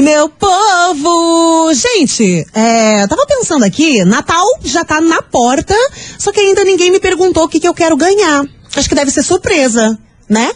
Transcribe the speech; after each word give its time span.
meu 0.00 0.28
povo! 0.28 1.72
Gente, 1.74 2.46
é, 2.54 3.06
tava 3.06 3.26
pensando 3.26 3.64
aqui, 3.64 4.04
Natal 4.04 4.44
já 4.62 4.84
tá 4.84 5.00
na 5.00 5.22
porta, 5.22 5.74
só 6.18 6.32
que 6.32 6.40
ainda 6.40 6.64
ninguém 6.64 6.90
me 6.90 7.00
perguntou 7.00 7.44
o 7.44 7.48
que, 7.48 7.60
que 7.60 7.68
eu 7.68 7.74
quero 7.74 7.96
ganhar. 7.96 8.44
Acho 8.74 8.88
que 8.88 8.94
deve 8.94 9.10
ser 9.10 9.22
surpresa, 9.22 9.98
né? 10.28 10.52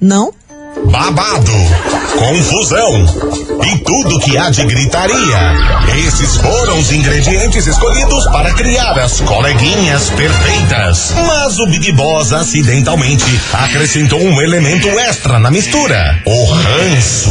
Não? 0.00 0.32
babado, 0.86 1.52
confusão 2.16 3.04
e 3.66 3.78
tudo 3.78 4.18
que 4.20 4.36
há 4.36 4.50
de 4.50 4.64
gritaria. 4.64 5.52
Esses 6.06 6.36
foram 6.36 6.78
os 6.78 6.92
ingredientes 6.92 7.66
escolhidos 7.66 8.24
para 8.26 8.52
criar 8.54 8.98
as 8.98 9.20
coleguinhas 9.20 10.10
perfeitas. 10.10 11.12
Mas 11.26 11.58
o 11.58 11.66
Big 11.66 11.92
Boss 11.92 12.32
acidentalmente 12.32 13.40
acrescentou 13.52 14.20
um 14.20 14.40
elemento 14.40 14.88
extra 15.00 15.38
na 15.38 15.50
mistura: 15.50 16.22
o 16.24 16.44
ranço. 16.44 17.30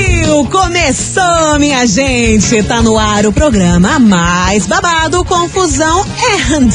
Começou, 0.49 1.59
minha 1.59 1.85
gente! 1.85 2.63
Tá 2.63 2.81
no 2.81 2.97
ar 2.97 3.25
o 3.25 3.31
programa 3.33 3.99
mais 3.99 4.65
babado, 4.65 5.23
confusão 5.23 6.05
and 6.53 6.69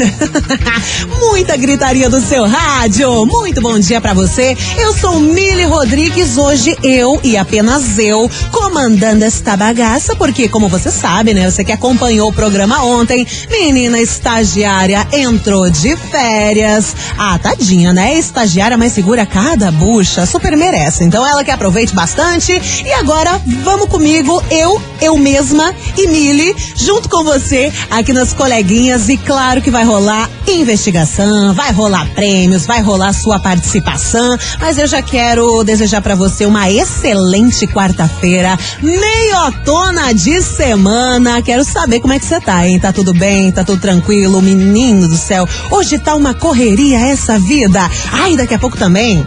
muita 1.20 1.56
gritaria 1.56 2.08
do 2.08 2.20
seu 2.20 2.46
rádio. 2.46 3.26
Muito 3.26 3.60
bom 3.60 3.78
dia 3.78 4.00
para 4.00 4.14
você. 4.14 4.56
Eu 4.78 4.92
sou 4.94 5.18
Mili 5.20 5.64
Rodrigues. 5.64 6.36
Hoje 6.36 6.76
eu 6.82 7.20
e 7.22 7.36
apenas 7.36 7.98
eu 7.98 8.30
comandando 8.50 9.24
esta 9.24 9.56
bagaça, 9.56 10.14
porque 10.16 10.48
como 10.48 10.68
você 10.68 10.90
sabe, 10.90 11.34
né? 11.34 11.50
Você 11.50 11.64
que 11.64 11.72
acompanhou 11.72 12.28
o 12.28 12.32
programa 12.32 12.84
ontem, 12.84 13.26
menina 13.50 13.98
estagiária 13.98 15.06
entrou 15.12 15.68
de 15.70 15.96
férias. 15.96 16.94
Ah, 17.18 17.38
tadinha, 17.38 17.92
né? 17.92 18.14
Estagiária, 18.16 18.76
mas 18.76 18.92
segura 18.92 19.26
cada 19.26 19.70
bucha, 19.70 20.26
super 20.26 20.56
merece. 20.56 21.04
Então 21.04 21.26
ela 21.26 21.44
que 21.44 21.50
aproveite 21.50 21.94
bastante 21.94 22.60
e 22.84 22.92
agora 22.92 23.40
vamos 23.62 23.88
comigo, 23.88 24.42
eu, 24.50 24.80
eu 25.00 25.16
mesma 25.16 25.74
e 25.96 26.06
Mili, 26.06 26.54
junto 26.74 27.08
com 27.08 27.24
você 27.24 27.72
aqui 27.90 28.12
nas 28.12 28.32
coleguinhas. 28.32 29.08
E 29.08 29.16
claro 29.16 29.60
que 29.62 29.70
vai 29.70 29.84
rolar 29.84 30.30
investigação, 30.46 31.52
vai 31.54 31.72
rolar 31.72 32.06
prêmios, 32.14 32.66
vai 32.66 32.80
rolar 32.80 33.12
sua 33.12 33.38
participação. 33.38 34.38
Mas 34.60 34.78
eu 34.78 34.86
já 34.86 35.02
quero 35.02 35.64
desejar 35.64 36.00
para 36.00 36.14
você 36.14 36.46
uma 36.46 36.70
excelente 36.70 37.66
quarta-feira, 37.66 38.58
meiotona 38.82 40.14
de 40.14 40.42
semana. 40.42 41.42
Quero 41.42 41.64
saber 41.64 42.00
como 42.00 42.12
é 42.12 42.18
que 42.18 42.26
você 42.26 42.40
tá, 42.40 42.66
hein? 42.66 42.78
Tá 42.78 42.92
tudo 42.92 43.12
bem? 43.12 43.50
Tá 43.50 43.64
tudo 43.64 43.80
tranquilo? 43.80 44.42
Menino 44.42 45.08
do 45.08 45.16
céu, 45.16 45.48
hoje 45.70 45.98
tá 45.98 46.14
uma 46.14 46.34
correria 46.34 46.98
essa 46.98 47.38
vida. 47.38 47.90
Ai, 48.12 48.36
daqui 48.36 48.54
a 48.54 48.58
pouco 48.58 48.76
também 48.76 49.26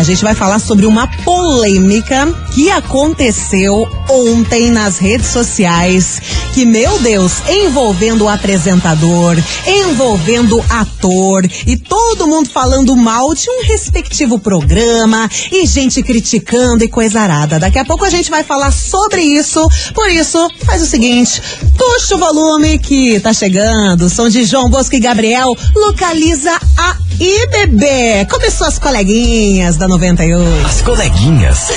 a 0.00 0.02
gente 0.02 0.22
vai 0.22 0.34
falar 0.34 0.58
sobre 0.58 0.86
uma 0.86 1.06
polêmica 1.24 2.26
que 2.54 2.70
aconteceu 2.70 3.86
ontem 4.08 4.70
nas 4.70 4.96
redes 4.96 5.26
sociais, 5.26 6.22
que 6.54 6.64
meu 6.64 6.98
Deus, 7.00 7.42
envolvendo 7.46 8.24
o 8.24 8.28
apresentador, 8.28 9.36
envolvendo 9.66 10.64
ator 10.70 11.44
e 11.66 11.76
todo 11.76 12.26
mundo 12.26 12.48
falando 12.48 12.96
mal 12.96 13.34
de 13.34 13.50
um 13.50 13.62
respectivo 13.64 14.38
programa 14.38 15.28
e 15.52 15.66
gente 15.66 16.02
criticando 16.02 16.82
e 16.82 16.88
coisa 16.88 17.20
arada. 17.20 17.58
Daqui 17.58 17.78
a 17.78 17.84
pouco 17.84 18.06
a 18.06 18.10
gente 18.10 18.30
vai 18.30 18.42
falar 18.42 18.70
sobre 18.70 19.20
isso. 19.20 19.68
Por 19.94 20.08
isso, 20.08 20.48
faz 20.64 20.80
o 20.80 20.86
seguinte, 20.86 21.42
puxa 21.80 22.14
o 22.14 22.18
volume 22.18 22.78
que 22.78 23.18
tá 23.20 23.32
chegando. 23.32 24.10
Som 24.10 24.28
de 24.28 24.44
João 24.44 24.68
Bosco 24.68 24.94
e 24.94 25.00
Gabriel 25.00 25.56
localiza 25.74 26.52
a 26.76 26.96
IBB. 27.18 28.26
Começou 28.30 28.66
as 28.66 28.78
coleguinhas 28.78 29.78
da 29.78 29.88
98. 29.88 30.66
As 30.66 30.82
coleguinhas. 30.82 31.70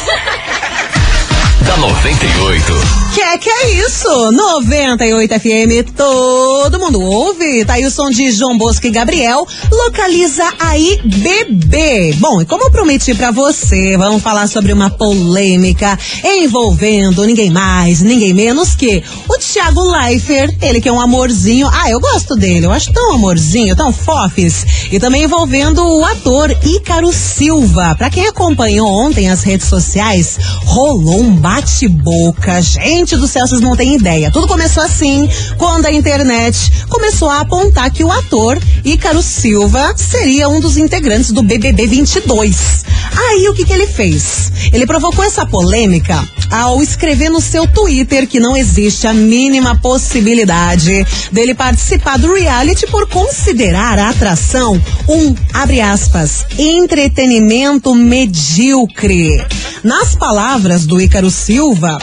Da 1.66 1.78
98. 1.78 3.03
Que 3.13 3.22
é 3.22 3.38
que 3.38 3.50
é 3.50 3.85
isso? 3.85 4.31
98 4.31 5.40
FM, 5.40 5.91
todo 5.96 6.79
mundo 6.79 7.00
ouve. 7.00 7.63
Tá 7.63 7.74
aí 7.74 7.85
o 7.85 7.91
som 7.91 8.09
de 8.09 8.31
João 8.31 8.57
Bosco 8.57 8.88
e 8.88 8.90
Gabriel. 8.90 9.46
Localiza 9.72 10.44
aí 10.59 11.00
bebê. 11.03 12.16
Bom, 12.18 12.41
e 12.41 12.46
como 12.46 12.63
eu 12.63 12.72
prometi 12.72 13.13
para 13.13 13.29
você, 13.29 13.96
vamos 13.97 14.24
falar 14.24 14.47
sobre 14.47 14.74
uma 14.74 14.90
polêmica 14.90 15.97
envolvendo 16.24 17.24
ninguém 17.25 17.51
mais, 17.51 18.01
ninguém 18.01 18.34
menos 18.34 18.74
que 18.74 19.03
o 19.30 19.38
Thiago 19.38 19.81
Leifert. 19.91 20.57
Ele 20.59 20.81
que 20.81 20.90
é 20.90 20.91
um 20.91 21.00
amorzinho. 21.00 21.69
Ah, 21.72 21.91
eu 21.91 22.00
gosto 22.00 22.35
dele. 22.35 22.66
Eu 22.66 22.72
acho 22.72 22.91
tão 22.91 23.13
amorzinho, 23.13 23.75
tão 23.75 23.94
fofes. 23.94 24.66
E 24.91 25.00
também 25.00 25.24
envolvendo 25.24 25.85
o 25.85 26.03
ator 26.03 26.50
Ícaro 26.63 27.13
Silva. 27.13 27.94
Para 27.95 28.09
quem 28.09 28.28
acompanhou 28.28 28.88
ontem 28.88 29.30
as 29.30 29.44
redes 29.44 29.68
sociais, 29.68 30.40
rolou 30.66 31.22
um 31.22 31.35
bate-boca. 31.53 32.59
Gente 32.61 33.15
do 33.15 33.27
céu, 33.27 33.45
vocês 33.45 33.61
não 33.61 33.75
têm 33.75 33.95
ideia. 33.95 34.31
Tudo 34.31 34.47
começou 34.47 34.81
assim, 34.81 35.29
quando 35.57 35.85
a 35.85 35.91
internet 35.91 36.71
começou 36.89 37.29
a 37.29 37.41
apontar 37.41 37.91
que 37.91 38.03
o 38.03 38.11
ator 38.11 38.57
Ícaro 38.83 39.21
Silva 39.21 39.93
seria 39.95 40.49
um 40.49 40.59
dos 40.59 40.77
integrantes 40.77 41.31
do 41.31 41.43
BBB 41.43 41.85
22. 41.85 42.83
Aí 43.15 43.47
o 43.47 43.53
que, 43.53 43.65
que 43.65 43.73
ele 43.73 43.85
fez? 43.85 44.51
Ele 44.71 44.87
provocou 44.87 45.23
essa 45.23 45.45
polêmica 45.45 46.27
ao 46.49 46.81
escrever 46.81 47.29
no 47.29 47.41
seu 47.41 47.67
Twitter 47.67 48.27
que 48.27 48.39
não 48.39 48.55
existe 48.55 49.07
a 49.07 49.13
mínima 49.13 49.75
possibilidade 49.75 51.05
dele 51.31 51.53
participar 51.53 52.17
do 52.17 52.33
reality 52.33 52.87
por 52.87 53.07
considerar 53.07 53.97
a 53.99 54.09
atração 54.09 54.81
um, 55.07 55.35
abre 55.53 55.81
aspas, 55.81 56.45
entretenimento 56.57 57.93
medíocre. 57.93 59.45
Nas 59.83 60.15
palavras 60.15 60.85
do 60.85 61.01
Ícaro 61.01 61.29
Silva, 61.29 61.42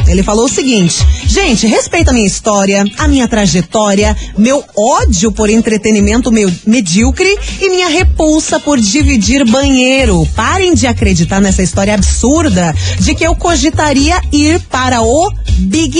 ele 0.07 0.23
falou 0.23 0.45
o 0.45 0.49
seguinte: 0.49 1.07
gente, 1.27 1.67
respeita 1.67 2.11
a 2.11 2.15
minha 2.15 2.27
história, 2.27 2.85
a 2.99 3.09
minha 3.09 3.27
trajetória, 3.27 4.17
meu 4.37 4.65
ódio 4.77 5.33
por 5.33 5.49
entretenimento 5.49 6.31
meu, 6.31 6.51
medíocre 6.67 7.39
e 7.61 7.71
minha 7.71 7.89
repulsa 7.89 8.61
por 8.61 8.79
dividir 8.79 9.45
banheiro. 9.49 10.27
Parem 10.35 10.75
de 10.75 10.87
acreditar 10.87 11.41
nessa 11.41 11.63
história 11.63 11.95
absurda 11.95 12.75
de 12.99 13.15
que 13.15 13.25
eu 13.25 13.35
cogitaria 13.35 14.21
ir 14.33 14.61
para 14.71 15.03
o 15.03 15.33
Big 15.59 15.99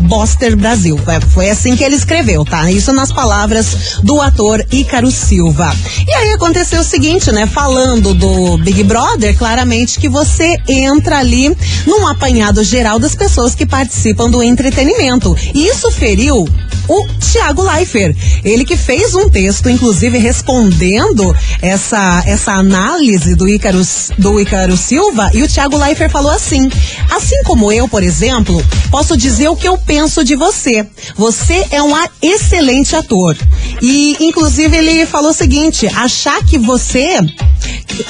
Boster 0.00 0.56
Brasil. 0.56 0.98
Foi 1.32 1.50
assim 1.50 1.76
que 1.76 1.84
ele 1.84 1.96
escreveu, 1.96 2.44
tá? 2.44 2.70
Isso 2.70 2.92
nas 2.92 3.12
palavras 3.12 3.98
do 4.02 4.20
ator 4.20 4.64
Ícaro 4.70 5.10
Silva. 5.10 5.74
E 6.06 6.12
aí 6.12 6.32
aconteceu 6.32 6.80
o 6.80 6.84
seguinte, 6.84 7.30
né? 7.32 7.46
Falando 7.46 8.14
do 8.14 8.58
Big 8.58 8.82
Brother, 8.84 9.36
claramente 9.36 9.98
que 9.98 10.08
você 10.08 10.56
entra 10.68 11.18
ali 11.18 11.56
num 11.86 12.06
apanhado 12.06 12.62
geral 12.62 12.98
das 12.98 13.14
pessoas 13.14 13.54
que 13.54 13.66
participam 13.66 14.30
do 14.30 14.42
entretenimento. 14.42 15.36
E 15.54 15.66
isso 15.66 15.90
feriu 15.90 16.46
o 16.88 17.06
Tiago 17.18 17.62
Leifert. 17.62 18.16
Ele 18.44 18.64
que 18.64 18.76
fez 18.76 19.14
um 19.14 19.28
texto, 19.28 19.68
inclusive, 19.68 20.18
respondendo 20.18 21.34
essa, 21.60 22.22
essa 22.26 22.52
análise 22.52 23.34
do 23.34 23.48
Ícaro, 23.48 23.82
do 24.18 24.40
Ícaro 24.40 24.76
Silva, 24.76 25.30
e 25.34 25.42
o 25.42 25.48
Tiago 25.48 25.76
Leifert 25.76 26.10
falou 26.10 26.30
assim: 26.30 26.68
assim 27.10 27.42
como 27.44 27.72
eu, 27.72 27.88
por 27.88 28.02
exemplo, 28.02 28.64
posso 28.90 29.16
dizer 29.16 29.48
o 29.48 29.56
que 29.56 29.68
eu 29.68 29.78
penso 29.78 30.24
de 30.24 30.34
você. 30.34 30.86
Você 31.16 31.66
é 31.70 31.82
um 31.82 31.92
excelente 32.22 32.94
ator. 32.96 33.36
E, 33.80 34.16
inclusive, 34.20 34.76
ele 34.76 35.06
falou 35.06 35.30
o 35.30 35.34
seguinte: 35.34 35.86
achar 35.86 36.44
que 36.44 36.58
você 36.58 37.18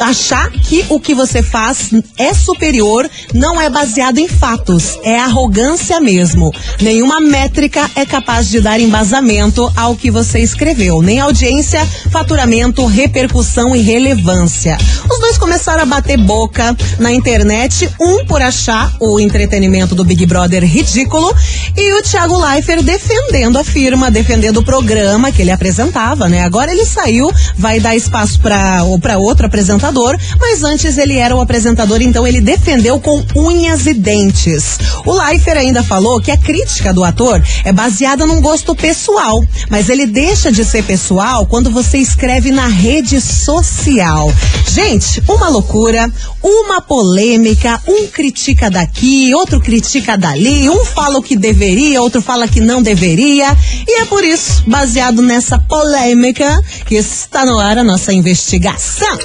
achar 0.00 0.50
que 0.50 0.84
o 0.88 0.98
que 0.98 1.14
você 1.14 1.42
faz 1.42 1.90
é 2.16 2.32
superior 2.32 3.08
não 3.32 3.60
é 3.60 3.68
baseado 3.68 4.18
em 4.18 4.28
fatos, 4.28 4.98
é 5.02 5.18
arrogância 5.18 6.00
mesmo. 6.00 6.52
Nenhuma 6.80 7.20
métrica 7.20 7.90
é 7.94 8.06
capaz 8.06 8.48
de 8.48 8.60
dar 8.64 8.80
embasamento 8.80 9.70
ao 9.76 9.94
que 9.94 10.10
você 10.10 10.38
escreveu, 10.38 11.02
nem 11.02 11.20
audiência, 11.20 11.86
faturamento, 12.10 12.86
repercussão 12.86 13.76
e 13.76 13.82
relevância. 13.82 14.78
Os 15.08 15.20
dois 15.20 15.36
começaram 15.36 15.82
a 15.82 15.86
bater 15.86 16.16
boca 16.16 16.74
na 16.98 17.12
internet, 17.12 17.90
um 18.00 18.24
por 18.24 18.40
achar 18.40 18.90
o 18.98 19.20
entretenimento 19.20 19.94
do 19.94 20.02
Big 20.02 20.24
Brother 20.24 20.64
ridículo 20.64 21.30
e 21.76 21.92
o 21.92 22.02
Thiago 22.02 22.38
Leifert 22.38 22.82
defendendo 22.82 23.58
a 23.58 23.64
firma, 23.64 24.10
defendendo 24.10 24.56
o 24.56 24.64
programa 24.64 25.30
que 25.30 25.42
ele 25.42 25.50
apresentava, 25.50 26.26
né? 26.26 26.42
Agora 26.42 26.72
ele 26.72 26.86
saiu, 26.86 27.30
vai 27.58 27.78
dar 27.78 27.94
espaço 27.94 28.40
para 28.40 28.82
ou 28.84 28.98
para 28.98 29.18
outro 29.18 29.44
apresentador 29.44 30.18
mas 30.40 30.62
antes 30.62 30.96
ele 30.96 31.18
era 31.18 31.36
o 31.36 31.40
apresentador, 31.40 32.00
então 32.00 32.26
ele 32.26 32.40
defendeu 32.40 32.98
com 32.98 33.22
unhas 33.36 33.86
e 33.86 33.92
dentes. 33.92 34.78
O 35.04 35.12
Leifert 35.12 35.58
ainda 35.58 35.82
falou 35.82 36.20
que 36.20 36.30
a 36.30 36.36
crítica 36.36 36.94
do 36.94 37.04
ator 37.04 37.42
é 37.64 37.72
baseada 37.72 38.24
num 38.24 38.40
gosto 38.40 38.53
pessoal, 38.76 39.42
mas 39.68 39.88
ele 39.88 40.06
deixa 40.06 40.52
de 40.52 40.64
ser 40.64 40.84
pessoal 40.84 41.44
quando 41.46 41.70
você 41.70 41.98
escreve 41.98 42.52
na 42.52 42.68
rede 42.68 43.20
social. 43.20 44.32
Gente, 44.68 45.22
uma 45.28 45.48
loucura, 45.48 46.08
uma 46.42 46.80
polêmica, 46.80 47.80
um 47.88 48.06
critica 48.06 48.70
daqui, 48.70 49.34
outro 49.34 49.60
critica 49.60 50.16
dali, 50.16 50.68
um 50.70 50.84
fala 50.84 51.18
o 51.18 51.22
que 51.22 51.36
deveria, 51.36 52.00
outro 52.00 52.22
fala 52.22 52.46
que 52.46 52.60
não 52.60 52.82
deveria, 52.82 53.56
e 53.88 54.00
é 54.00 54.04
por 54.04 54.22
isso, 54.22 54.62
baseado 54.66 55.20
nessa 55.22 55.58
polêmica, 55.58 56.62
que 56.86 56.94
está 56.94 57.44
no 57.44 57.58
ar 57.58 57.78
a 57.78 57.84
nossa 57.84 58.12
investigação. 58.12 59.18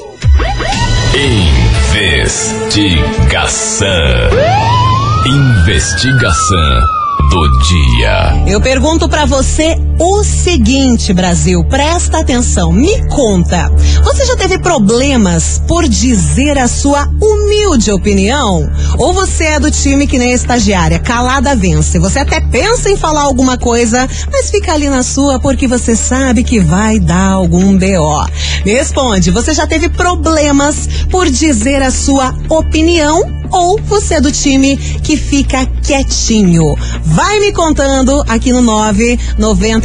Investigação. 2.73 3.87
Investigação 5.25 6.98
do 7.29 7.49
dia. 7.67 8.43
Eu 8.47 8.61
pergunto 8.61 9.09
pra 9.09 9.25
você 9.25 9.75
o 9.99 10.23
seguinte, 10.23 11.11
Brasil, 11.11 11.61
presta 11.65 12.19
atenção, 12.19 12.71
me 12.71 13.05
conta. 13.09 13.69
Você 14.01 14.25
já 14.25 14.37
teve 14.37 14.57
problemas 14.57 15.61
por 15.67 15.85
dizer 15.87 16.57
a 16.57 16.69
sua 16.69 17.05
humilde 17.21 17.91
opinião? 17.91 18.69
Ou 18.97 19.13
você 19.13 19.43
é 19.43 19.59
do 19.59 19.69
time 19.69 20.07
que 20.07 20.17
nem 20.17 20.31
a 20.31 20.35
estagiária, 20.35 20.99
calada 20.99 21.53
vence? 21.53 21.99
Você 21.99 22.19
até 22.19 22.39
pensa 22.39 22.89
em 22.89 22.95
falar 22.95 23.23
alguma 23.23 23.57
coisa, 23.57 24.07
mas 24.31 24.49
fica 24.49 24.71
ali 24.71 24.89
na 24.89 25.03
sua 25.03 25.37
porque 25.37 25.67
você 25.67 25.95
sabe 25.97 26.45
que 26.45 26.61
vai 26.61 26.97
dar 26.97 27.33
algum 27.33 27.77
BO. 27.77 28.25
Me 28.65 28.71
responde, 28.71 29.31
você 29.31 29.53
já 29.53 29.67
teve 29.67 29.89
problemas 29.89 30.87
por 31.11 31.29
dizer 31.29 31.83
a 31.83 31.91
sua 31.91 32.33
opinião? 32.47 33.39
ou 33.51 33.79
você 33.81 34.15
é 34.15 34.21
do 34.21 34.31
time 34.31 34.77
que 34.77 35.17
fica 35.17 35.65
quietinho? 35.83 36.75
Vai 37.03 37.39
me 37.39 37.51
contando 37.51 38.23
aqui 38.27 38.51
no 38.51 38.61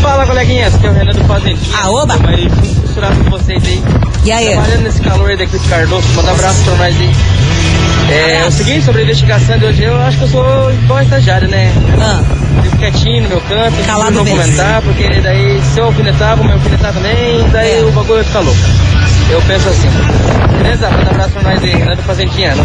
Fala, 0.01 0.25
coleguinhas, 0.25 0.75
que 0.75 0.85
é 0.85 0.89
o 0.89 0.93
Renan 0.93 1.13
do 1.13 1.23
Fazendinha. 1.25 1.77
Ah, 1.77 1.89
oba. 1.91 2.17
Mas 2.17 2.51
com 3.23 3.29
vocês 3.31 3.63
aí. 3.63 3.81
E 4.25 4.31
aí? 4.31 4.51
Trabalhando 4.51 4.83
nesse 4.83 5.01
calor 5.01 5.29
aí 5.29 5.37
da 5.37 5.45
Cris 5.45 5.61
Cardoso, 5.63 6.07
manda 6.15 6.29
um 6.29 6.33
abraço 6.33 6.63
pra 6.63 6.75
nós 6.75 6.95
aí. 6.95 7.11
É, 8.11 8.45
o 8.47 8.51
seguinte, 8.51 8.85
sobre 8.85 9.01
a 9.01 9.03
investigação 9.03 9.57
de 9.57 9.65
hoje, 9.65 9.83
eu 9.83 9.99
acho 10.01 10.17
que 10.17 10.23
eu 10.23 10.27
sou 10.27 10.71
igual 10.71 11.01
estagiário, 11.01 11.47
né? 11.47 11.71
Ah, 11.99 12.21
Fico 12.61 12.77
quietinho 12.77 13.23
no 13.23 13.29
meu 13.29 13.41
canto, 13.41 13.83
Calado 13.85 14.11
não 14.11 14.23
vence. 14.23 14.37
comentar, 14.37 14.81
porque 14.81 15.21
daí 15.21 15.61
se 15.73 15.79
eu 15.79 15.85
alfinetar, 15.85 16.35
vou 16.37 16.45
me 16.45 16.51
alfinetar 16.53 16.93
também, 16.93 17.47
daí 17.51 17.79
É. 17.79 17.81
o 17.83 17.91
bagulho 17.91 18.15
vai 18.15 18.23
ficar 18.23 18.39
louco. 18.41 18.59
Eu 19.31 19.41
penso 19.43 19.69
assim. 19.69 19.89
Beleza? 20.63 20.89
Manda 20.89 21.03
um 21.03 21.09
abraço 21.09 21.31
pra 21.31 21.41
nós 21.43 21.61
aí, 21.61 21.71
Renan 21.71 21.95
do 21.95 22.01
Fazendinha. 22.03 22.55
No 22.55 22.63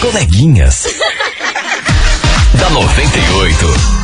Coleguinhas. 0.00 0.84
da 2.54 2.70
98. 2.70 3.97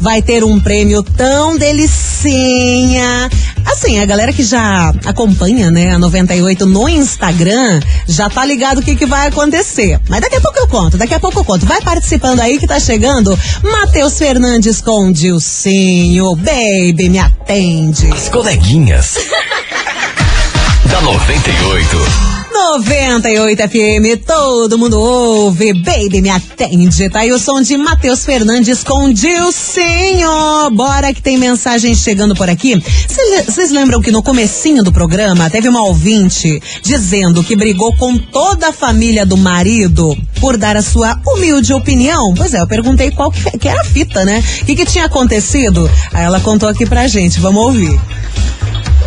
vai 0.00 0.22
ter 0.22 0.44
um 0.44 0.58
prêmio 0.60 1.02
tão 1.02 1.56
delicinha. 1.56 3.28
Assim, 3.64 3.98
a 3.98 4.06
galera 4.06 4.32
que 4.32 4.42
já 4.42 4.92
acompanha, 5.04 5.70
né, 5.70 5.92
a 5.92 5.98
98 5.98 6.66
no 6.66 6.88
Instagram, 6.88 7.80
já 8.06 8.30
tá 8.30 8.44
ligado 8.44 8.78
o 8.78 8.82
que, 8.82 8.94
que 8.94 9.06
vai 9.06 9.28
acontecer. 9.28 10.00
Mas 10.08 10.20
daqui 10.20 10.36
a 10.36 10.40
pouco 10.40 10.58
eu 10.58 10.68
conto, 10.68 10.96
daqui 10.96 11.14
a 11.14 11.20
pouco 11.20 11.40
eu 11.40 11.44
conto. 11.44 11.66
Vai 11.66 11.80
participando 11.80 12.40
aí 12.40 12.58
que 12.58 12.66
tá 12.66 12.78
chegando 12.78 13.38
Matheus 13.62 14.18
Fernandes 14.18 14.80
com 14.80 15.10
Dilcinho. 15.12 16.36
Baby, 16.36 17.08
me 17.08 17.18
atende. 17.18 18.10
As 18.12 18.28
coleguinhas. 18.28 19.16
da 20.88 21.00
98. 21.00 22.35
98 22.56 23.68
FM, 23.68 24.24
todo 24.26 24.78
mundo 24.78 24.98
ouve, 24.98 25.74
baby, 25.74 26.22
me 26.22 26.30
atende. 26.30 27.10
Tá 27.10 27.20
aí 27.20 27.30
o 27.30 27.38
som 27.38 27.60
de 27.60 27.76
Matheus 27.76 28.24
Fernandes 28.24 28.82
com 28.82 29.12
Dilcinho. 29.12 30.70
Bora 30.72 31.12
que 31.12 31.20
tem 31.20 31.36
mensagem 31.36 31.94
chegando 31.94 32.34
por 32.34 32.48
aqui. 32.48 32.82
Vocês 33.46 33.70
lembram 33.70 34.00
que 34.00 34.10
no 34.10 34.22
comecinho 34.22 34.82
do 34.82 34.90
programa 34.90 35.50
teve 35.50 35.68
uma 35.68 35.82
ouvinte 35.82 36.58
dizendo 36.82 37.44
que 37.44 37.54
brigou 37.54 37.94
com 37.94 38.16
toda 38.16 38.70
a 38.70 38.72
família 38.72 39.26
do 39.26 39.36
marido 39.36 40.16
por 40.40 40.56
dar 40.56 40.78
a 40.78 40.82
sua 40.82 41.20
humilde 41.26 41.74
opinião? 41.74 42.32
Pois 42.34 42.54
é, 42.54 42.60
eu 42.62 42.66
perguntei 42.66 43.10
qual 43.10 43.30
que, 43.30 43.58
que 43.58 43.68
era 43.68 43.82
a 43.82 43.84
fita, 43.84 44.24
né? 44.24 44.42
O 44.62 44.64
que, 44.64 44.74
que 44.74 44.86
tinha 44.86 45.04
acontecido? 45.04 45.88
Aí 46.10 46.24
ela 46.24 46.40
contou 46.40 46.70
aqui 46.70 46.86
pra 46.86 47.06
gente, 47.06 47.38
vamos 47.38 47.62
ouvir. 47.62 48.00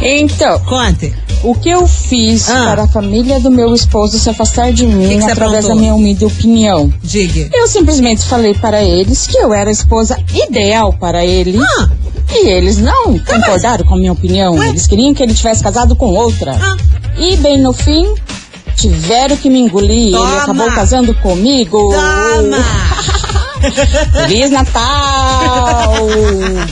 Então, 0.01 0.59
Conte. 0.61 1.13
o 1.43 1.53
que 1.55 1.69
eu 1.69 1.85
fiz 1.87 2.49
Ah. 2.49 2.65
para 2.65 2.83
a 2.83 2.87
família 2.87 3.39
do 3.39 3.51
meu 3.51 3.73
esposo 3.73 4.17
se 4.17 4.29
afastar 4.29 4.71
de 4.71 4.85
mim 4.85 5.09
Que 5.09 5.17
que 5.25 5.31
através 5.31 5.65
aprontou? 5.65 5.69
da 5.69 5.75
minha 5.75 5.93
humilde 5.95 6.25
opinião? 6.25 6.93
Diga. 7.03 7.49
Eu 7.53 7.67
simplesmente 7.67 8.23
falei 8.23 8.53
para 8.53 8.81
eles 8.83 9.27
que 9.27 9.37
eu 9.37 9.53
era 9.53 9.69
a 9.69 9.73
esposa 9.73 10.17
ideal 10.47 10.93
para 10.93 11.25
ele. 11.25 11.59
Ah. 11.61 11.89
E 12.31 12.47
eles 12.47 12.77
não 12.77 13.17
concordaram 13.19 13.83
com 13.85 13.95
a 13.95 13.97
minha 13.97 14.11
opinião. 14.11 14.61
Eles 14.63 14.85
queriam 14.87 15.13
que 15.13 15.23
ele 15.23 15.33
tivesse 15.33 15.63
casado 15.63 15.95
com 15.95 16.07
outra. 16.13 16.57
Ah. 16.61 16.77
E 17.17 17.35
bem 17.37 17.57
no 17.59 17.73
fim, 17.73 18.05
tiveram 18.75 19.35
que 19.35 19.49
me 19.49 19.59
engolir. 19.59 20.11
Toma. 20.13 20.29
Ele 20.29 20.37
acabou 20.39 20.67
casando 20.71 21.13
comigo. 21.15 21.91
Toma! 21.91 22.57
Feliz 24.27 24.49
Natal! 24.51 26.07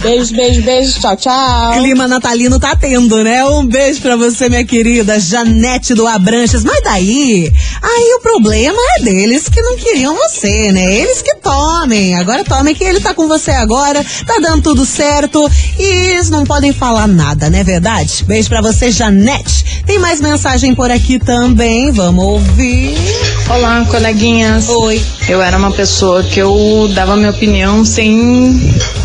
beijo, 0.02 0.36
beijo, 0.36 0.62
beijo. 0.62 1.00
Tchau, 1.00 1.16
tchau. 1.18 1.74
Clima 1.80 2.08
natalino 2.08 2.60
tá 2.60 2.76
tendo, 2.76 3.24
né? 3.24 3.44
Um 3.46 3.66
beijo 3.66 4.02
pra 4.02 4.16
você, 4.16 4.50
minha 4.50 4.66
querida 4.66 5.20
Janete 5.20 5.94
do 5.94 6.08
Abranches. 6.08 6.64
Mas 6.64 6.82
daí, 6.84 7.52
aí 7.82 8.14
o 8.18 8.22
problema 8.22 8.80
é 8.98 9.04
deles 9.04 9.50
que 9.50 9.62
não 9.62 9.76
queriam 9.78 10.16
você, 10.16 10.72
né? 10.72 10.96
Eles 10.96 11.22
que 11.22 11.36
tomem. 11.36 12.16
Agora 12.16 12.44
tomem 12.44 12.74
que 12.74 12.84
ele 12.84 13.00
tá 13.00 13.14
com 13.14 13.28
você 13.28 13.52
agora, 13.52 14.04
tá 14.26 14.40
dando 14.42 14.64
tudo 14.64 14.86
certo 14.86 15.50
e 15.78 16.12
eles 16.12 16.30
não 16.30 16.44
podem 16.44 16.74
falar 16.74 17.08
nada, 17.08 17.50
não 17.50 17.60
é 17.60 17.64
verdade? 17.64 18.24
Beijo 18.26 18.50
pra 18.50 18.62
você, 18.62 18.92
Janete. 18.92 19.82
Tem 19.86 20.00
mais 20.00 20.20
mensagem 20.20 20.74
por 20.76 20.92
aqui 20.92 21.20
também, 21.20 21.92
vamos 21.92 22.24
ouvir. 22.24 22.96
Olá, 23.50 23.86
coleguinhas. 23.90 24.68
Oi. 24.70 25.02
Eu 25.30 25.42
era 25.42 25.58
uma 25.58 25.72
pessoa 25.72 26.24
que 26.24 26.40
eu 26.40 26.90
dava 26.94 27.16
minha 27.16 27.30
opinião 27.30 27.86
sem 27.86 28.12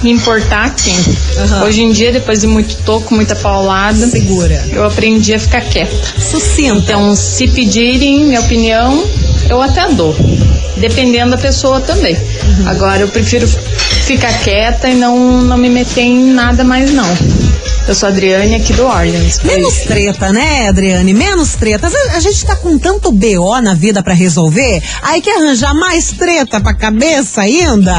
me 0.02 0.10
importar 0.10 0.74
quem. 0.74 0.96
Aham. 1.38 1.64
Hoje 1.64 1.82
em 1.82 1.92
dia, 1.92 2.10
depois 2.12 2.40
de 2.40 2.46
muito 2.46 2.74
toco, 2.84 3.14
muita 3.14 3.36
paulada, 3.36 4.06
Segura. 4.08 4.64
eu 4.72 4.84
aprendi 4.84 5.34
a 5.34 5.38
ficar 5.38 5.60
quieta. 5.62 5.94
Sucinta. 6.20 6.78
Então, 6.78 7.14
se 7.14 7.46
pedirem 7.48 8.24
minha 8.24 8.40
opinião, 8.40 9.04
eu 9.48 9.60
até 9.62 9.88
dou. 9.92 10.14
Dependendo 10.82 11.30
da 11.30 11.38
pessoa 11.38 11.80
também. 11.80 12.14
Uhum. 12.16 12.68
Agora, 12.68 13.02
eu 13.02 13.08
prefiro 13.08 13.46
ficar 13.46 14.32
quieta 14.40 14.88
e 14.88 14.96
não, 14.96 15.40
não 15.40 15.56
me 15.56 15.70
meter 15.70 16.00
em 16.00 16.32
nada 16.32 16.64
mais, 16.64 16.92
não. 16.92 17.06
Eu 17.88 17.96
sou 17.96 18.08
a 18.08 18.12
Adriane 18.12 18.54
aqui 18.54 18.72
do 18.74 18.84
Orleans. 18.84 19.40
Menos 19.42 19.74
treta, 19.80 20.32
né, 20.32 20.68
Adriane? 20.68 21.12
Menos 21.12 21.54
treta. 21.56 21.90
A 22.14 22.20
gente 22.20 22.46
tá 22.46 22.54
com 22.54 22.78
tanto 22.78 23.10
BO 23.10 23.60
na 23.60 23.74
vida 23.74 24.00
pra 24.04 24.14
resolver, 24.14 24.80
aí 25.02 25.20
quer 25.20 25.38
arranjar 25.38 25.74
mais 25.74 26.12
treta 26.12 26.60
pra 26.60 26.74
cabeça 26.74 27.40
ainda. 27.40 27.94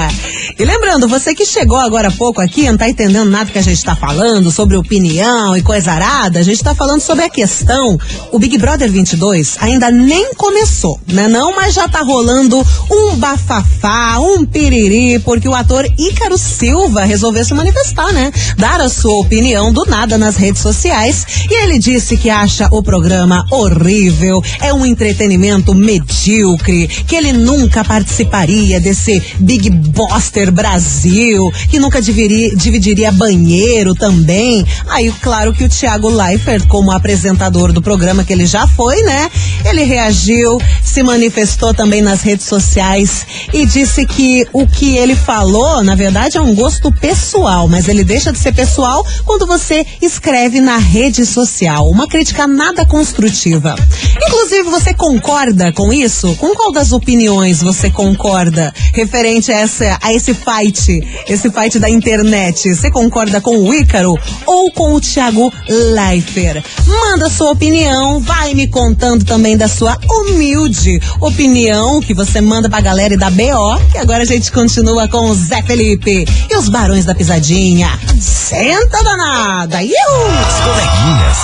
E 0.58 0.64
lembrando, 0.64 1.06
você 1.08 1.36
que 1.36 1.46
chegou 1.46 1.78
agora 1.78 2.08
há 2.08 2.12
pouco 2.12 2.40
aqui, 2.40 2.70
não 2.70 2.78
tá 2.78 2.88
entendendo 2.88 3.30
nada 3.30 3.52
que 3.52 3.60
a 3.60 3.62
gente 3.62 3.84
tá 3.84 3.94
falando 3.94 4.52
sobre 4.52 4.78
opinião 4.78 5.56
e 5.58 5.62
coisa 5.62 5.92
arada, 5.92 6.40
a 6.40 6.44
gente 6.44 6.64
tá 6.64 6.74
falando 6.74 7.02
sobre 7.02 7.26
a 7.26 7.30
questão. 7.30 8.00
O 8.32 8.40
Big 8.40 8.58
Brother 8.58 8.90
22 8.90 9.58
ainda 9.60 9.92
nem 9.92 10.34
começou, 10.36 10.98
né? 11.08 11.28
Não, 11.28 11.54
mas 11.54 11.74
já 11.74 11.90
tá 11.90 12.02
rolando 12.02 12.66
um 12.90 13.16
bafafá, 13.18 14.18
um 14.20 14.46
piriri, 14.46 15.20
porque 15.20 15.50
o 15.50 15.54
ator 15.54 15.86
Ícaro 16.00 16.38
Silva 16.38 17.04
resolveu 17.04 17.44
se 17.44 17.54
manifestar, 17.54 18.14
né? 18.14 18.32
Dar 18.58 18.80
a 18.80 18.88
sua 18.88 19.20
opinião 19.20 19.73
do 19.74 19.86
nada 19.86 20.18
nas 20.18 20.36
redes 20.36 20.62
sociais. 20.62 21.26
E 21.50 21.64
ele 21.64 21.80
disse 21.80 22.16
que 22.16 22.30
acha 22.30 22.68
o 22.72 22.82
programa 22.82 23.46
horrível, 23.52 24.42
é 24.62 24.74
um 24.74 24.86
entretenimento 24.86 25.74
medíocre, 25.74 26.88
que 26.88 27.16
ele 27.16 27.34
nunca 27.34 27.84
participaria 27.84 28.80
desse 28.80 29.22
Big 29.40 29.70
Buster 29.70 30.52
Brasil, 30.52 31.52
que 31.70 31.80
nunca 31.80 32.02
dividiria, 32.02 32.56
dividiria 32.56 33.12
banheiro 33.12 33.94
também. 33.96 34.66
Aí, 34.88 35.12
claro 35.22 35.54
que 35.54 35.64
o 35.64 35.70
Thiago 35.70 36.10
Leifert, 36.10 36.68
como 36.68 36.92
apresentador 36.92 37.74
do 37.74 37.82
programa 37.82 38.24
que 38.24 38.32
ele 38.32 38.46
já 38.46 38.68
foi, 38.68 39.02
né? 39.02 39.30
Ele 39.66 39.84
reagiu, 39.84 40.62
se 40.84 41.02
manifestou 41.02 41.74
também 41.74 42.02
nas 42.02 42.22
redes 42.22 42.46
sociais 42.46 43.26
e 43.52 43.66
disse 43.66 44.06
que 44.06 44.46
o 44.54 44.68
que 44.68 44.96
ele 44.96 45.16
falou, 45.16 45.84
na 45.84 45.96
verdade, 45.96 46.38
é 46.38 46.42
um 46.42 46.54
gosto 46.54 46.92
pessoal, 46.92 47.68
mas 47.68 47.88
ele 47.88 48.04
deixa 48.04 48.32
de 48.32 48.38
ser 48.38 48.54
pessoal 48.54 49.04
quando 49.26 49.48
você 49.48 49.63
escreve 50.02 50.60
na 50.60 50.78
rede 50.78 51.26
social. 51.26 51.90
Uma 51.90 52.08
crítica 52.08 52.46
nada 52.48 52.86
construtiva. 52.86 53.76
Inclusive, 54.28 54.64
você 54.64 54.94
concorda 54.94 55.72
com 55.72 55.94
isso? 55.94 56.36
Com 56.36 56.54
qual 56.56 56.72
das 56.72 56.92
opiniões 56.92 57.62
você 57.62 57.90
concorda 57.90 58.74
referente 58.94 59.52
a, 59.52 59.60
essa, 59.60 59.98
a 60.02 60.14
esse 60.14 60.34
fight, 60.34 61.02
esse 61.28 61.50
fight 61.50 61.80
da 61.80 61.90
internet? 61.90 62.74
Você 62.74 62.92
concorda 62.92 63.40
com 63.40 63.58
o 63.58 63.74
Ícaro 63.74 64.16
ou 64.46 64.72
com 64.72 64.94
o 64.94 65.02
Thiago 65.02 65.52
Leifert? 65.68 66.64
Manda 66.86 67.30
sua 67.30 67.52
opinião, 67.52 68.20
vai 68.20 68.54
me 68.54 68.68
contando 68.68 69.24
também 69.24 69.56
da 69.56 69.68
sua 69.68 69.98
humilde 70.10 71.00
opinião 71.20 72.02
que 72.02 72.14
você 72.14 72.42
manda 72.42 72.70
pra 72.70 72.82
galera 72.82 73.14
e 73.14 73.18
da 73.18 73.30
BO, 73.30 73.78
que 73.92 73.98
agora 73.98 74.24
a 74.24 74.26
gente 74.26 74.52
continua 74.52 75.08
com 75.08 75.30
o 75.30 75.36
Zé 75.36 75.62
Felipe 75.62 76.26
e 76.50 76.56
os 76.56 76.70
Barões 76.70 77.06
da 77.06 77.16
Pisadinha. 77.16 78.00
Senta 78.20 79.04
danada! 79.54 79.84
Iu! 79.84 79.94
As 80.48 80.60
coleguinhas. 80.62 81.38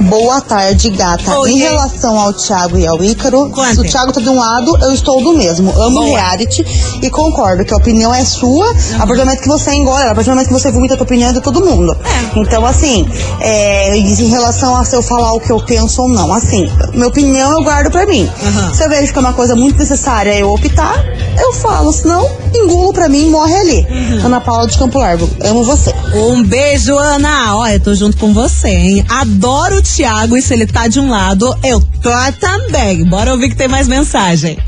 Boa 0.00 0.40
tarde, 0.40 0.90
gata. 0.90 1.38
Oi. 1.38 1.52
Em 1.52 1.58
relação 1.58 2.18
ao 2.18 2.32
Thiago 2.32 2.76
e 2.76 2.86
ao 2.86 3.02
Ícaro, 3.02 3.50
se 3.72 3.80
o 3.80 3.84
Thiago 3.84 4.12
tá 4.12 4.20
de 4.20 4.28
um 4.28 4.36
lado, 4.36 4.76
eu 4.82 4.92
estou 4.92 5.22
do 5.22 5.34
mesmo. 5.34 5.70
Amo 5.70 6.00
Boa. 6.00 6.18
reality 6.18 6.66
e 7.00 7.08
concordo 7.08 7.64
que 7.64 7.72
a 7.72 7.76
opinião 7.76 8.12
é 8.12 8.24
sua, 8.24 8.68
a 8.70 9.06
partir 9.06 9.20
do 9.20 9.24
momento 9.24 9.40
que 9.40 9.48
você 9.48 9.72
engole, 9.72 10.02
a 10.02 10.14
partir 10.14 10.30
do 10.30 10.34
momento 10.34 10.48
que 10.48 10.52
você 10.52 10.72
vomita 10.72 10.94
a 10.94 10.96
tua 10.96 11.04
opinião 11.04 11.30
é 11.30 11.32
de 11.32 11.40
todo 11.40 11.64
mundo. 11.64 11.96
É. 12.04 12.38
Então, 12.40 12.66
assim, 12.66 13.08
é, 13.40 13.96
em 13.96 14.28
relação 14.28 14.76
a 14.76 14.84
se 14.84 14.96
eu 14.96 15.02
falar 15.02 15.32
o 15.32 15.40
que 15.40 15.52
eu 15.52 15.60
penso 15.64 16.02
ou 16.02 16.08
não, 16.08 16.34
assim, 16.34 16.68
minha 16.92 17.06
opinião 17.06 17.52
eu 17.52 17.62
guardo 17.62 17.90
pra 17.90 18.04
mim. 18.04 18.28
Aham. 18.42 18.74
Se 18.74 18.84
eu 18.84 18.90
vejo 18.90 19.12
que 19.12 19.18
é 19.18 19.20
uma 19.20 19.32
coisa 19.32 19.54
muito 19.54 19.78
necessária 19.78 20.36
eu 20.36 20.52
optar, 20.52 21.04
eu 21.38 21.52
falo, 21.52 21.92
senão 21.92 22.28
engulo 22.54 22.92
pra 22.92 23.08
mim 23.08 23.28
e 23.28 23.30
morre 23.30 23.54
ali. 23.54 23.86
Uhum. 23.88 24.26
Ana 24.26 24.40
Paula 24.40 24.66
de 24.66 24.76
Campo 24.76 24.98
Largo, 24.98 25.28
amo 25.42 25.62
você. 25.62 25.94
Um 26.14 26.42
beijo, 26.42 26.96
Ana. 26.96 27.56
Ó, 27.56 27.66
eu 27.66 27.80
tô 27.80 27.94
junto 27.94 28.16
com 28.16 28.32
você, 28.32 28.55
hein? 28.64 29.04
Adoro 29.08 29.76
o 29.78 29.82
Thiago 29.82 30.36
e 30.36 30.42
se 30.42 30.54
ele 30.54 30.66
tá 30.66 30.88
de 30.88 30.98
um 31.00 31.10
lado, 31.10 31.54
eu 31.64 31.80
tô 32.02 32.10
também. 32.40 33.04
Bora 33.04 33.32
ouvir 33.32 33.48
que 33.50 33.56
tem 33.56 33.68
mais 33.68 33.88
mensagem. 33.88 34.58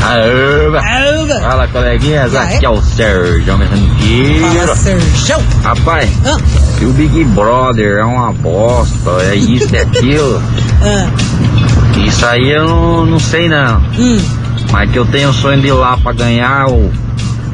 Aoba. 0.00 0.80
Aoba. 0.80 1.40
Fala, 1.40 1.68
coleguinhas. 1.68 2.34
Aí? 2.34 2.56
Aqui 2.56 2.64
é 2.66 2.70
o 2.70 2.80
Sérgio 2.80 3.58
Menranqueiro. 3.58 4.46
Fala, 4.56 4.76
Sérgio. 4.76 5.36
Rapaz, 5.62 6.08
Ah, 6.24 6.36
o 6.82 6.92
Big 6.92 7.24
Brother 7.24 7.98
é 7.98 8.04
uma 8.04 8.32
bosta, 8.32 9.10
é 9.30 9.34
isso, 9.34 9.74
é 9.74 9.80
aquilo, 9.80 10.40
ah, 10.82 11.10
isso 12.06 12.24
aí 12.26 12.50
eu 12.50 12.64
não, 12.66 13.06
não 13.06 13.18
sei 13.18 13.48
não. 13.48 13.78
hum. 13.98 14.18
Mas 14.70 14.90
que 14.90 14.98
eu 14.98 15.06
tenho 15.06 15.30
o 15.30 15.34
sonho 15.34 15.60
de 15.60 15.68
ir 15.68 15.72
lá 15.72 15.96
pra 15.96 16.12
ganhar 16.12 16.68
o- 16.70 16.92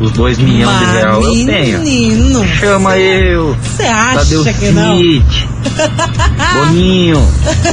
os 0.00 0.10
dois 0.10 0.36
milhões 0.36 0.78
de 0.80 0.84
reais, 0.84 1.24
eu 1.24 1.46
tenho. 1.46 1.78
menino. 1.80 2.46
Chama 2.48 2.98
eu, 2.98 3.56
Você 3.62 3.84
acha 3.84 4.18
Tadeu 4.18 4.44
que 4.44 4.70
não? 4.72 4.98
Boninho. 6.54 7.20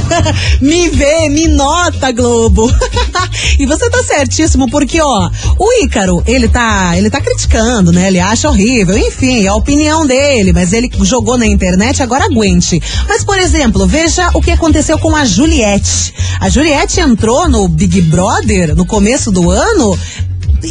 me 0.60 0.88
vê, 0.88 1.28
me 1.28 1.48
nota, 1.48 2.10
Globo. 2.12 2.70
e 3.58 3.66
você 3.66 3.88
tá 3.90 4.02
certíssimo, 4.02 4.68
porque, 4.70 5.00
ó, 5.00 5.30
o 5.58 5.84
Ícaro, 5.84 6.22
ele 6.26 6.48
tá, 6.48 6.96
ele 6.96 7.10
tá 7.10 7.20
criticando, 7.20 7.92
né? 7.92 8.08
Ele 8.08 8.20
acha 8.20 8.48
horrível, 8.48 8.96
enfim, 8.96 9.44
é 9.44 9.48
a 9.48 9.54
opinião 9.54 10.06
dele, 10.06 10.52
mas 10.52 10.72
ele 10.72 10.90
jogou 11.02 11.38
na 11.38 11.46
internet, 11.46 12.02
agora 12.02 12.24
aguente. 12.24 12.80
Mas, 13.08 13.24
por 13.24 13.38
exemplo, 13.38 13.86
veja 13.86 14.30
o 14.34 14.40
que 14.40 14.50
aconteceu 14.50 14.98
com 14.98 15.14
a 15.14 15.24
Juliette. 15.24 16.14
A 16.40 16.48
Juliette 16.48 17.00
entrou 17.00 17.48
no 17.48 17.68
Big 17.68 18.00
Brother 18.02 18.74
no 18.74 18.84
começo 18.84 19.30
do 19.30 19.50
ano 19.50 19.98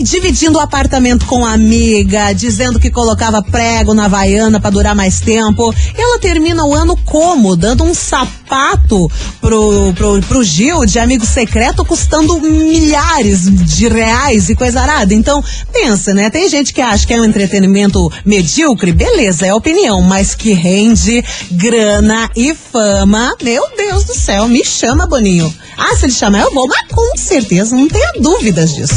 dividindo 0.02 0.58
o 0.58 0.62
apartamento 0.62 1.26
com 1.26 1.46
a 1.46 1.54
amiga, 1.54 2.34
dizendo 2.34 2.80
que 2.80 2.90
colocava 2.90 3.42
prego 3.42 3.94
na 3.94 4.08
vaiana 4.08 4.60
pra 4.60 4.70
durar 4.70 4.96
mais 4.96 5.20
tempo. 5.20 5.74
Ela 5.98 6.20
termina 6.20 6.66
o 6.66 6.74
ano 6.74 6.96
como? 7.06 7.56
Dando 7.56 7.84
um 7.84 7.94
sapato 7.94 9.12
pro, 9.40 9.94
pro, 9.94 10.22
pro 10.22 10.44
Gil 10.44 10.86
de 10.86 11.00
amigo 11.00 11.26
secreto 11.26 11.84
custando 11.84 12.40
milhares 12.40 13.44
de 13.44 13.88
reais 13.88 14.50
e 14.50 14.56
coisa 14.56 14.82
arada. 14.82 15.14
Então, 15.14 15.44
pensa, 15.72 16.14
né? 16.14 16.30
Tem 16.30 16.48
gente 16.50 16.74
que 16.74 16.82
acha 16.82 17.06
que 17.06 17.14
é 17.14 17.20
um 17.20 17.26
entretenimento 17.26 18.12
medíocre, 18.26 18.92
beleza, 18.92 19.46
é 19.46 19.54
opinião, 19.54 20.02
mas 20.02 20.36
que 20.36 20.54
rende 20.54 21.24
grana 21.52 22.30
e 22.36 22.54
fama. 22.54 23.36
Meu 23.42 23.64
Deus 23.76 24.04
do 24.04 24.14
céu, 24.14 24.48
me 24.48 24.64
chama, 24.64 25.06
Boninho. 25.06 25.54
Ah, 25.78 25.96
se 25.96 26.06
ele 26.06 26.14
chamar, 26.14 26.42
eu 26.42 26.54
vou, 26.54 26.68
mas 26.68 26.88
com 26.90 27.18
certeza, 27.18 27.76
não 27.76 27.88
tenha 27.88 28.14
dúvidas 28.20 28.76
disso. 28.76 28.94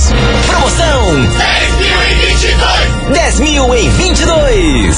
Promoção 0.46 0.83
10 3.12 3.40
mil 3.40 3.74
em 3.74 3.90
22. 3.90 4.96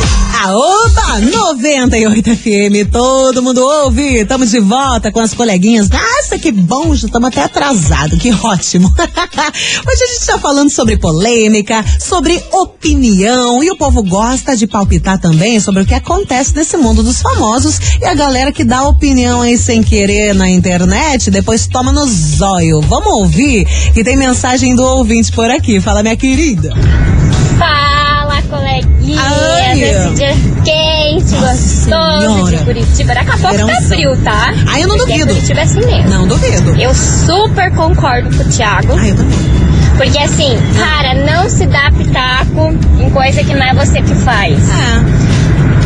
A 0.43 0.55
Oba 0.55 1.19
98 1.19 2.35
FM, 2.35 2.91
todo 2.91 3.41
mundo 3.41 3.63
ouve. 3.63 4.19
Estamos 4.19 4.51
de 4.51 4.59
volta 4.59 5.11
com 5.11 5.19
as 5.19 5.33
coleguinhas. 5.33 5.89
Nossa, 5.89 6.37
que 6.37 6.51
bom, 6.51 6.93
já 6.93 7.07
estamos 7.07 7.29
até 7.29 7.41
atrasados, 7.41 8.19
que 8.19 8.31
ótimo. 8.31 8.93
Hoje 8.97 10.03
a 10.03 10.07
gente 10.07 10.19
está 10.19 10.37
falando 10.37 10.69
sobre 10.69 10.97
polêmica, 10.97 11.83
sobre 11.99 12.43
opinião 12.51 13.63
e 13.63 13.71
o 13.71 13.75
povo 13.75 14.03
gosta 14.03 14.55
de 14.55 14.67
palpitar 14.67 15.17
também 15.19 15.59
sobre 15.59 15.83
o 15.83 15.85
que 15.85 15.93
acontece 15.95 16.55
nesse 16.55 16.77
mundo 16.77 17.01
dos 17.01 17.21
famosos 17.21 17.79
e 17.99 18.05
a 18.05 18.13
galera 18.13 18.51
que 18.51 18.63
dá 18.63 18.83
opinião 18.83 19.41
aí 19.41 19.57
sem 19.57 19.81
querer 19.81 20.35
na 20.35 20.49
internet, 20.49 21.31
depois 21.31 21.67
toma 21.67 21.91
no 21.91 22.05
zóio. 22.05 22.81
Vamos 22.81 23.13
ouvir 23.13 23.65
que 23.93 24.03
tem 24.03 24.15
mensagem 24.15 24.75
do 24.75 24.83
ouvinte 24.83 25.31
por 25.31 25.49
aqui. 25.49 25.79
Fala, 25.79 26.03
minha 26.03 26.17
querida. 26.17 26.69
Fala, 27.57 27.92
coleguinhas, 28.53 29.23
Ai. 29.23 29.81
esse 29.81 30.09
dia 30.13 30.33
quente, 30.63 31.35
gostoso 31.35 32.51
de 32.51 32.57
Curitiba. 32.63 33.13
Daqui 33.15 33.29
a 33.31 33.37
pouco 33.37 33.41
tá 33.41 33.65
Verãozão. 33.65 33.87
frio, 33.89 34.17
tá? 34.23 34.53
Ai, 34.67 34.83
eu 34.83 34.87
não 34.87 34.97
Porque 34.97 35.13
duvido. 35.13 35.33
Curitiba 35.33 35.59
é 35.59 35.63
assim 35.63 35.79
mesmo. 35.85 36.09
Não 36.09 36.27
duvido. 36.27 36.75
Eu 36.79 36.93
super 36.93 37.71
concordo 37.75 38.35
com 38.35 38.43
o 38.43 38.49
Thiago. 38.49 38.93
Ai, 38.97 39.11
eu 39.11 39.15
também. 39.15 39.39
Porque 39.97 40.17
assim, 40.19 40.57
cara, 40.77 41.13
não 41.13 41.49
se 41.49 41.65
dá 41.67 41.91
pitaco 41.91 42.73
em 42.99 43.09
coisa 43.11 43.43
que 43.43 43.53
não 43.53 43.63
é 43.63 43.73
você 43.73 44.01
que 44.01 44.15
faz. 44.15 44.57
É. 44.69 45.42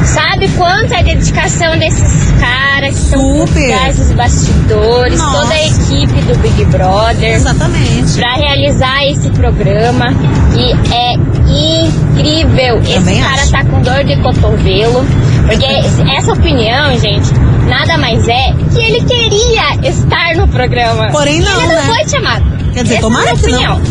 Sabe 0.07 0.47
quanto 0.57 0.93
é 0.93 0.99
a 0.99 1.03
dedicação 1.03 1.77
desses 1.77 2.31
caras 2.39 2.95
que 2.95 3.01
estão 3.01 3.45
por 3.45 3.53
trás 3.53 3.97
dos 3.97 4.11
bastidores, 4.13 5.19
Nossa. 5.19 5.41
toda 5.41 5.53
a 5.53 5.65
equipe 5.65 6.21
do 6.21 6.37
Big 6.39 6.65
Brother 6.65 7.35
Exatamente. 7.35 8.13
para 8.13 8.35
realizar 8.35 9.03
esse 9.05 9.29
programa 9.31 10.11
e 10.55 10.71
é 10.93 11.13
incrível. 11.49 12.81
Também 12.81 13.19
esse 13.19 13.27
cara 13.27 13.41
acho. 13.41 13.51
tá 13.51 13.65
com 13.65 13.81
dor 13.81 14.03
de 14.03 14.15
cotovelo, 14.21 15.05
porque 15.45 16.11
essa 16.15 16.33
opinião, 16.33 16.97
gente, 16.99 17.33
nada 17.67 17.97
mais 17.97 18.27
é 18.27 18.53
que 18.73 18.79
ele 18.79 19.01
queria 19.01 19.89
estar 19.89 20.35
no 20.35 20.47
programa. 20.47 21.09
Porém, 21.11 21.41
não, 21.41 21.59
ele 21.61 21.75
não 21.75 21.87
né? 21.87 21.93
foi 21.95 22.09
chamado. 22.09 22.45
Quer 22.73 22.83
dizer, 22.83 22.95
Essa 22.95 23.01
tomara 23.01 23.29
é 23.29 23.35
que 23.35 23.45
minha 23.47 23.69
não. 23.69 23.81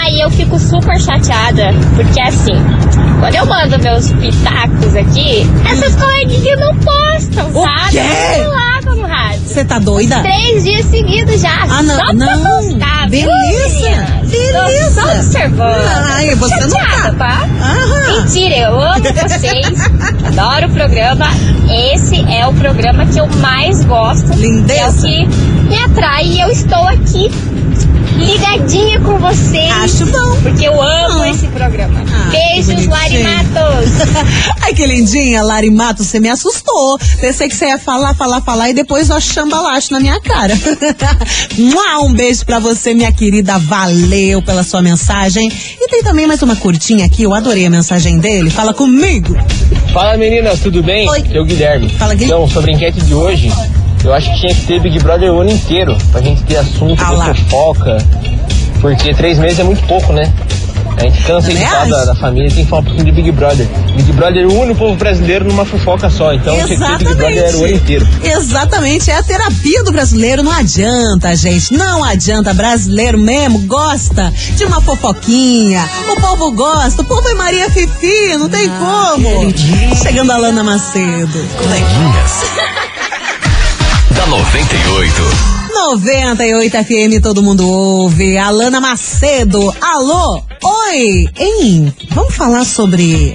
Aí 0.00 0.20
eu 0.20 0.30
fico 0.30 0.58
super 0.58 1.00
chateada, 1.00 1.72
porque 1.96 2.20
assim, 2.20 2.54
quando 3.20 3.34
eu 3.34 3.46
mando 3.46 3.78
meus 3.78 4.10
pitacos 4.12 4.94
aqui, 4.96 5.46
essas 5.70 5.94
coleguinhas 5.96 6.60
não 6.60 6.76
postam, 6.76 7.48
O 7.54 7.62
sabe? 7.62 7.92
quê? 7.92 8.42
Não 8.84 8.96
no 8.96 9.06
rádio. 9.06 9.40
Você 9.46 9.64
tá 9.64 9.78
doida? 9.78 10.20
Três 10.20 10.64
dias 10.64 10.86
seguidos 10.86 11.40
já. 11.40 11.62
Ah, 11.68 11.82
não, 11.82 11.94
só 11.96 12.04
pra 12.06 12.12
não. 12.14 12.60
postar, 12.60 13.08
viu, 13.08 13.26
Beleza, 13.28 14.24
beleza. 14.28 15.00
Tô 15.00 15.00
só 15.00 15.14
observando. 15.14 15.86
Ai, 16.12 16.34
você 16.34 16.60
não 16.60 16.70
Chateada, 16.70 17.12
tá. 17.12 17.26
tá? 17.26 17.48
Aham. 17.62 18.20
Mentira, 18.20 18.56
eu 18.56 18.80
amo 18.80 19.02
vocês. 19.04 19.80
adoro 20.26 20.66
o 20.66 20.70
programa. 20.70 21.26
Esse 21.94 22.20
é 22.32 22.46
o 22.46 22.52
programa 22.52 23.06
que 23.06 23.18
eu 23.18 23.26
mais 23.40 23.84
gosto. 23.84 24.32
Lindeza. 24.34 24.82
É 24.82 24.88
o 24.90 24.94
que 24.94 25.26
me 25.68 25.78
atrai 25.78 26.24
e 26.26 26.40
eu 26.40 26.48
estou 26.50 26.86
aqui 26.88 27.30
ligadinha 28.16 29.00
com 29.00 29.18
vocês. 29.18 29.70
Acho 29.82 30.06
bom. 30.06 30.40
Porque 30.42 30.66
eu 30.66 30.80
amo 30.80 31.22
Ah. 31.22 31.30
esse 31.30 31.46
programa. 31.48 32.02
Ah, 32.10 32.30
Beijos, 32.30 32.66
bonitinho. 32.66 32.90
Larimatos. 32.90 33.90
Ai, 34.62 34.74
que 34.74 34.86
lindinha, 34.86 35.42
Lari 35.42 35.70
Matos, 35.70 36.06
você 36.06 36.20
me 36.20 36.28
assustou. 36.28 36.98
Pensei 37.20 37.48
que 37.48 37.54
você 37.56 37.66
ia 37.66 37.78
falar, 37.78 38.14
falar, 38.14 38.40
falar 38.40 38.70
e 38.70 38.74
depois 38.74 39.10
ó 39.10 39.18
chambalacho 39.20 39.92
na 39.92 40.00
minha 40.00 40.20
cara. 40.20 40.54
Um 42.04 42.12
beijo 42.12 42.44
pra 42.44 42.58
você, 42.58 42.92
minha 42.92 43.10
querida. 43.12 43.58
Valeu 43.58 44.42
pela 44.42 44.62
sua 44.62 44.82
mensagem. 44.82 45.50
E 45.80 45.88
tem 45.88 46.02
também 46.02 46.26
mais 46.26 46.42
uma 46.42 46.54
curtinha 46.56 47.06
aqui, 47.06 47.22
eu 47.22 47.32
adorei 47.32 47.64
a 47.64 47.70
mensagem 47.70 48.18
dele. 48.18 48.50
Fala 48.50 48.74
comigo. 48.74 49.34
Fala 49.92 50.16
meninas, 50.16 50.60
tudo 50.60 50.82
bem? 50.82 51.08
Oi. 51.08 51.24
Eu, 51.32 51.44
Guilherme. 51.44 51.88
Fala, 51.90 52.14
Gui. 52.14 52.24
Então, 52.24 52.46
sobre 52.48 52.72
a 52.72 52.74
enquete 52.74 53.00
de 53.00 53.14
hoje, 53.14 53.50
eu 54.04 54.12
acho 54.12 54.32
que 54.32 54.40
tinha 54.40 54.54
que 54.54 54.66
ter 54.66 54.80
Big 54.80 54.98
Brother 55.00 55.32
o 55.32 55.40
ano 55.40 55.50
inteiro, 55.50 55.96
pra 56.12 56.20
gente 56.20 56.42
ter 56.44 56.56
assunto, 56.56 57.02
Ah 57.02 57.26
ter 57.26 57.34
fofoca, 57.34 57.98
porque 58.80 59.14
três 59.14 59.38
meses 59.38 59.58
é 59.58 59.64
muito 59.64 59.84
pouco, 59.86 60.12
né? 60.12 60.32
A 60.96 61.02
gente 61.02 61.22
cansa 61.24 61.48
de 61.48 61.54
Também 61.54 61.68
falar 61.68 61.86
da, 61.86 62.04
da 62.04 62.14
família, 62.14 62.48
tem 62.50 62.64
que 62.64 62.70
falar 62.70 62.82
um 62.82 62.84
pouquinho 62.84 63.04
de 63.06 63.12
Big 63.12 63.32
Brother. 63.32 63.66
Big 63.96 64.12
Brother 64.12 64.46
une 64.46 64.72
o 64.72 64.74
povo 64.76 64.94
brasileiro 64.94 65.44
numa 65.44 65.64
fofoca 65.64 66.08
só, 66.08 66.32
então 66.32 66.54
tinha 66.54 66.68
que 66.68 66.76
ter 66.76 66.98
Big 66.98 67.14
Brother 67.16 67.38
era 67.38 67.56
o 67.56 67.64
ano 67.64 67.74
inteiro. 67.74 68.08
Exatamente, 68.22 69.10
é 69.10 69.16
a 69.16 69.22
terapia 69.22 69.82
do 69.82 69.90
brasileiro. 69.90 70.42
Não 70.42 70.52
adianta, 70.52 71.34
gente. 71.34 71.72
Não 71.74 72.04
adianta. 72.04 72.54
Brasileiro 72.54 73.18
mesmo 73.18 73.60
gosta 73.60 74.32
de 74.56 74.64
uma 74.64 74.80
fofoquinha. 74.80 75.88
O 76.12 76.20
povo 76.20 76.52
gosta. 76.52 77.02
O 77.02 77.04
povo 77.04 77.28
é 77.28 77.34
Maria 77.34 77.68
Fifi, 77.70 78.36
não 78.38 78.48
tem 78.48 78.68
como. 78.68 79.52
Chegando 80.00 80.30
a 80.30 80.36
Lana 80.36 80.62
Macedo. 80.62 81.44
Coleguinhas. 81.56 82.73
Da 84.34 84.40
98. 84.40 85.22
98 85.72 86.76
FM, 86.84 87.20
todo 87.22 87.42
mundo 87.42 87.68
ouve. 87.68 88.36
Alana 88.36 88.80
Macedo, 88.80 89.72
alô, 89.80 90.42
oi, 90.62 91.28
hein? 91.38 91.94
Vamos 92.10 92.34
falar 92.34 92.64
sobre 92.64 93.34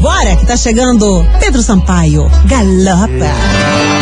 Bora, 0.00 0.36
que 0.36 0.46
tá 0.46 0.56
chegando 0.56 1.24
Pedro 1.38 1.62
Sampaio. 1.62 2.30
Galopa. 2.46 4.01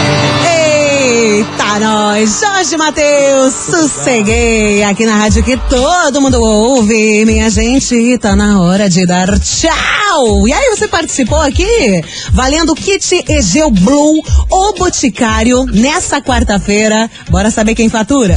Eita, 1.30 1.78
nós! 1.78 2.40
Jorge 2.40 2.76
Matheus, 2.76 3.54
sosseguei 3.54 4.82
aqui 4.82 5.06
na 5.06 5.14
rádio 5.14 5.44
que 5.44 5.56
todo 5.56 6.20
mundo 6.20 6.42
ouve. 6.42 7.24
Minha 7.24 7.48
gente, 7.48 8.18
tá 8.18 8.34
na 8.34 8.60
hora 8.60 8.90
de 8.90 9.06
dar 9.06 9.38
tchau! 9.38 10.48
E 10.48 10.52
aí, 10.52 10.70
você 10.70 10.88
participou 10.88 11.40
aqui? 11.40 12.02
Valendo 12.32 12.74
kit 12.74 13.24
Egeu 13.28 13.70
Blue, 13.70 14.20
o 14.50 14.72
Boticário, 14.72 15.66
nessa 15.66 16.20
quarta-feira. 16.20 17.08
Bora 17.28 17.48
saber 17.52 17.76
quem 17.76 17.88
fatura? 17.88 18.36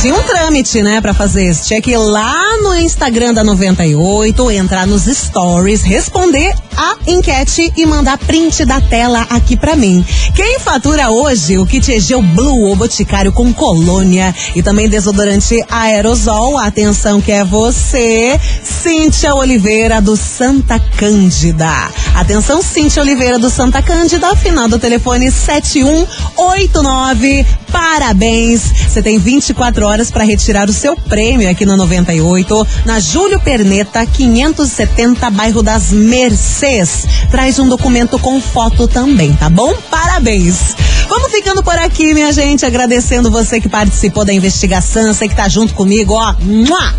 Tinha 0.00 0.14
um 0.14 0.22
trâmite, 0.22 0.80
né, 0.82 1.00
pra 1.00 1.12
fazer 1.12 1.50
isso. 1.50 1.66
Tinha 1.66 1.82
que 1.82 1.90
ir 1.90 1.98
lá 1.98 2.47
no 2.62 2.74
Instagram 2.74 3.34
da 3.34 3.44
98, 3.44 4.50
entrar 4.50 4.86
nos 4.86 5.04
stories, 5.04 5.82
responder 5.82 6.54
a 6.76 6.96
enquete 7.06 7.72
e 7.76 7.84
mandar 7.84 8.16
print 8.18 8.64
da 8.64 8.80
tela 8.80 9.26
aqui 9.30 9.56
pra 9.56 9.74
mim. 9.74 10.04
Quem 10.34 10.58
fatura 10.58 11.10
hoje 11.10 11.58
o 11.58 11.66
kit 11.66 11.90
Egeu 11.90 12.22
Blue, 12.22 12.70
o 12.70 12.76
Boticário 12.76 13.32
com 13.32 13.52
colônia 13.52 14.34
e 14.54 14.62
também 14.62 14.88
desodorante 14.88 15.62
aerosol? 15.68 16.56
Atenção 16.56 17.20
que 17.20 17.32
é 17.32 17.44
você, 17.44 18.40
Cíntia 18.62 19.34
Oliveira 19.34 20.00
do 20.00 20.16
Santa 20.16 20.78
Cândida. 20.78 21.90
Atenção, 22.14 22.62
Cíntia 22.62 23.02
Oliveira 23.02 23.38
do 23.38 23.50
Santa 23.50 23.82
Cândida, 23.82 24.34
final 24.36 24.68
do 24.68 24.78
telefone 24.78 25.30
7189. 25.30 27.44
Parabéns! 27.72 28.62
Você 28.88 29.02
tem 29.02 29.18
24 29.18 29.86
horas 29.86 30.10
para 30.10 30.24
retirar 30.24 30.68
o 30.68 30.72
seu 30.72 30.96
prêmio 30.96 31.50
aqui 31.50 31.66
no 31.66 31.76
98, 31.76 32.47
na 32.84 33.00
Júlio 33.00 33.40
Perneta, 33.40 34.04
570, 34.06 35.30
bairro 35.30 35.62
das 35.62 35.90
Mercês. 35.90 37.06
Traz 37.30 37.58
um 37.58 37.68
documento 37.68 38.18
com 38.18 38.40
foto 38.40 38.86
também, 38.88 39.32
tá 39.34 39.48
bom? 39.48 39.74
Parabéns! 39.90 40.76
Vamos 41.08 41.30
ficando 41.30 41.62
por 41.62 41.78
aqui, 41.78 42.12
minha 42.12 42.32
gente, 42.32 42.66
agradecendo 42.66 43.30
você 43.30 43.60
que 43.60 43.68
participou 43.68 44.24
da 44.24 44.32
investigação, 44.32 45.12
você 45.12 45.26
que 45.26 45.34
tá 45.34 45.48
junto 45.48 45.74
comigo, 45.74 46.14
ó. 46.14 46.34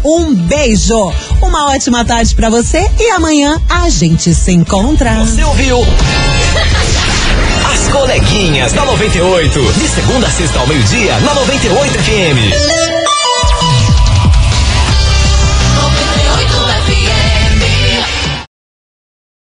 Um 0.04 0.34
beijo! 0.34 1.12
Uma 1.42 1.72
ótima 1.72 2.04
tarde 2.04 2.34
para 2.36 2.50
você 2.50 2.90
e 3.00 3.10
amanhã 3.12 3.62
a 3.70 3.90
gente 3.90 4.34
se 4.34 4.52
encontra. 4.52 5.14
Você 5.26 5.44
ouviu? 5.44 5.80
As 7.72 7.88
coleguinhas 7.90 8.74
da 8.74 8.84
98. 8.86 9.74
De 9.74 9.88
segunda 9.88 10.28
a 10.28 10.32
sexta 10.32 10.60
ao 10.60 10.68
meio-dia, 10.68 11.20
na 11.20 11.34
98 11.36 11.94
FM. 12.00 12.89